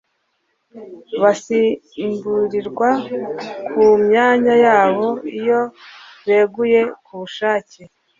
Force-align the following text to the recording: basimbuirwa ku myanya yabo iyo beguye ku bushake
basimbuirwa 1.21 2.89
ku 3.69 3.83
myanya 4.05 4.53
yabo 4.65 5.07
iyo 5.39 5.61
beguye 6.25 6.79
ku 7.05 7.13
bushake 7.21 7.81